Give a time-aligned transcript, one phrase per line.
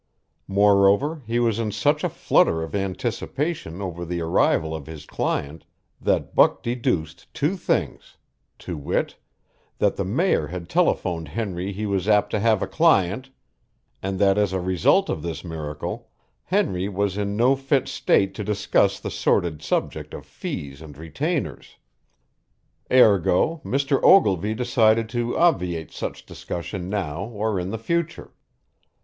[0.47, 5.63] Moreover, he was in such a flutter of anticipation over the arrival of his client
[6.01, 8.17] that Buck deduced two things
[8.57, 9.17] to wit,
[9.77, 13.29] that the Mayor had telephoned Henry he was apt to have a client,
[14.01, 16.09] and that as a result of this miracle,
[16.45, 21.77] Henry was in no fit state to discuss the sordid subject of fees and retainers.
[22.91, 24.01] Ergo, Mr.
[24.01, 28.33] Ogilvy decided to obviate such discussion now or in the future.